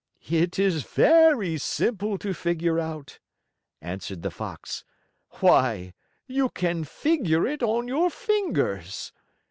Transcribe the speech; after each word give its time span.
"It 0.31 0.57
is 0.57 0.81
very 0.81 1.59
simple 1.59 2.17
to 2.17 2.33
figure 2.33 2.79
out," 2.79 3.19
answered 3.83 4.23
the 4.23 4.31
Fox. 4.31 4.83
"Why, 5.41 5.93
you 6.25 6.49
can 6.49 6.85
figure 6.85 7.45
it 7.45 7.61
on 7.61 7.87
your 7.87 8.09
fingers! 8.09 9.13